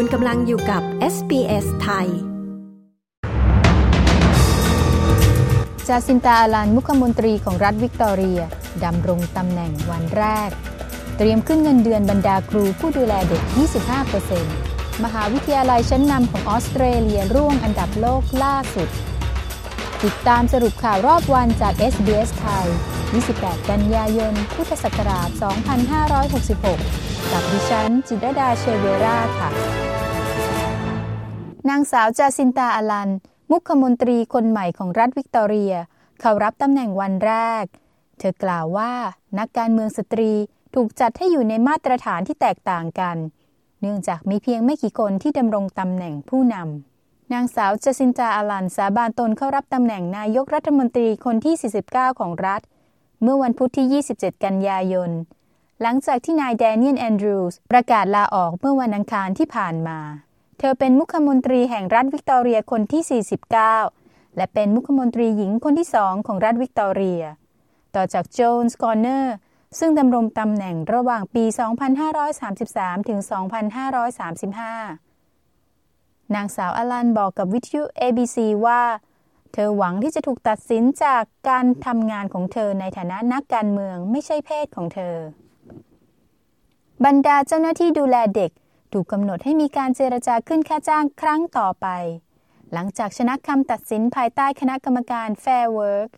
[0.00, 0.82] คุณกำลังอยู่กับ
[1.14, 2.08] SBS ไทย
[5.88, 8.40] จาซินตาอาลันมุขมนตรีของรัฐวิกตอเรีย
[8.84, 10.50] ดำรงตำแหน่งวันแรก
[11.16, 13.42] เตรียมขึ้นเงินเดือนบรรดาครูผู้ดูแลเด็ก
[14.22, 18.88] 25%มหาวิทยาลัยชั้นนำของออสเตรเลียร่วงอันดับโลกล่าสุด
[20.04, 22.66] ติดตามสรุปข่าวรอบวันจาก SBS ไทย
[23.18, 25.28] 28 กันยายน พุทธศักราช
[26.50, 29.87] 2566 กับดิฉันจิตรดาเชเวราค่ะ
[31.68, 33.10] นางสาวจาซินตาอาลัน
[33.50, 35.74] มุขมนตรีคนใหม่ของรัฐวิกตอเรีย
[36.20, 37.32] เข้ารับตำแหน่งวันแร
[37.62, 37.64] ก
[38.18, 38.92] เธอกล่าวว่า
[39.38, 40.32] นักการเมืองสตรี
[40.74, 43.16] ถูกจัดให้อยู่ในมาตรฐานที่แตกต่างกัน
[43.80, 51.54] เนื่องจากมีเพียงไม่กี่คนที่ดำรงตำแหน่งผู้นำนางสาวจาซินตาอาลันสาบานตนเข้ารับตำแหน่งนายกรัฐมนตรีคนที่
[51.88, 52.60] 49 ของรัฐ
[53.22, 55.10] เมื่อวันพุธที่ 27 กันยายน
[55.82, 60.00] หลังจากที่นายแดเนียลแอนดรูสประกาศลาออกเมื่อวันอังคารที่ผ่านมา
[60.58, 63.22] เธอเป็นมุขมนตรีแห่งรัฐวิกตอเรียคนที่
[63.86, 67.22] 49 และเป็นมุขมนตรีหญิงคนที่สองของรัฐวิกตอเรีย
[67.94, 69.34] ต่อจากโจนเคอร์เนอร์
[69.78, 71.44] ซึ่งดำรงตำแหน่งระหว่างปี
[72.26, 73.20] 2533 ถึง
[75.16, 78.82] 2535 นางสาวอลันบอกกับวิทยุ ABC ว่า
[79.52, 85.14] เธอหวังที่จะถูกตัดสินจากการทำงานของเธอในฐานะนักการเมืองไม่ใช่เพศของเธอ
[87.04, 88.50] บรรดาเจ้าหน้าที่ดูแลเด็ก
[88.92, 91.86] ถูกกำหนดให้มีการเจรจาขึ้นค่าจ้างครั้งต่อไป
[92.72, 96.10] หลังจากชนะคำตัดสินภายใต้คณะกรรมการ Fair Work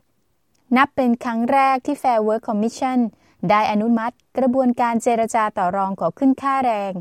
[0.76, 2.98] นับเป็นครั้งแรกที่ Fair Work Commission
[3.50, 6.92] ได้อนุมัติกระบวนการเจรจาต่อรองขอขึ้นค่าแรง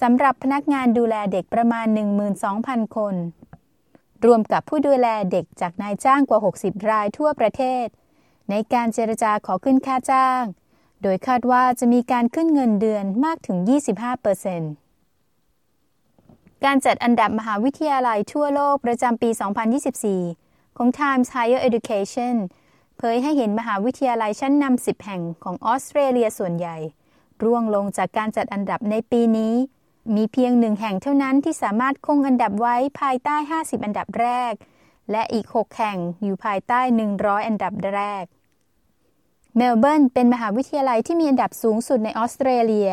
[0.00, 1.86] สำหรับพนักงานดูแลเด็กประมาณ
[2.40, 3.14] 12,000 คน
[4.26, 7.86] รวมกับผู้ดูแลเด็กจากนายจ้างกว่า 60 รายทั่วประเทศ
[8.50, 10.42] ในการเจรจาขอขึ้นค่าจ้าง
[11.02, 13.58] โดยคาดว่าจะมีการขึ้นเงินเดือนมากถึง
[14.24, 14.87] 25%
[16.64, 19.30] การจัดอันดับมหาวิทยาลัยทั่วโลกประจำปี
[20.02, 22.36] 2024 ของ Times Higher Education
[22.98, 26.76] เผยให้เห็นมหาวิทยาลัยชั้นนำ 10 แห่งของออสเตรเลียส่วนใหญ่
[27.42, 29.54] ร่วงลงจากการจัดอันดับในปีนี้
[30.14, 34.52] มีเพียงหนึ่งแห่งเท่านั้นที่สามารถคงอันดับไว้ภายใต้ 50 อันดับแรก
[35.10, 36.80] และอีก 6 แห่งอยู่ภายใต้
[37.14, 38.24] 100 อันดับแรก
[39.56, 42.90] เมลเบิร์นเป็นมหาวิทยาลัยที่มีอันดับสูงสุดในออสเตรเลีย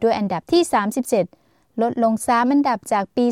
[0.00, 0.62] โดยอันดับที่
[1.06, 1.45] 37
[1.82, 3.24] ลดลง3อันดับจากปี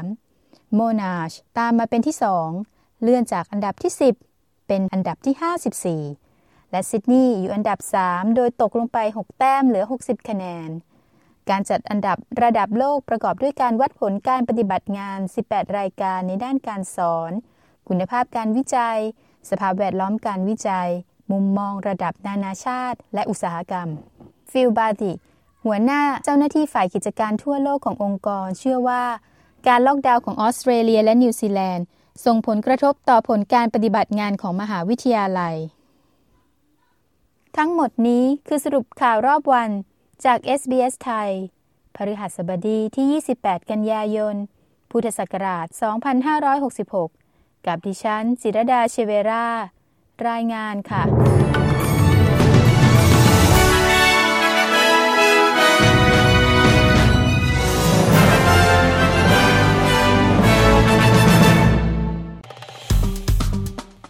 [0.00, 2.16] 2023 โมนาชตามมาเป็นที่
[2.58, 3.92] 2 เลื่อนจากอันดับที่
[4.30, 10.68] 10 เป็นอันดับที่ 54 และซิดนีย์อยู่อันดับ 3 โดยตกลงไป 6 แต้มเหลือ 60 คะแนน
[11.50, 17.32] การจัดอันดับระดับโลกประกอบด้วยการวัดผลการปฏิบัติงาน 18 รายการในด้านการสอน
[17.88, 18.98] คุณภาพการวิจัย
[19.50, 20.88] สภาพแวดล้อมการวิจัย
[21.30, 23.88] มุมมองระดับนานาชาติ และอุตสาหกรรม
[24.50, 25.12] ฟิลบาติ
[25.68, 29.04] หัวหน้าเจ้าหน้าที่ฝ่ายกิจการทั่วโลกขององค์กร เชื่อว่า
[29.68, 31.84] การล็อกดาวน์ของออสเตรเลียและนิวซีแลนด์
[32.24, 35.56] ส่งผลกระทบต่อผลการปฏิบัติงานของมหาวิทยาลัย
[37.56, 39.70] ทั้งหมดนี้คือสรุปข่าวรอบวัน
[40.24, 41.30] จาก SBS ไทย
[41.94, 44.34] พฤหัสบดีที่ 28 กันยายน
[44.90, 45.66] พุทธศักราช
[46.66, 49.48] 2566 กับดิฉัน จิรดาเชเวรา
[50.28, 51.55] รายงานค่ะ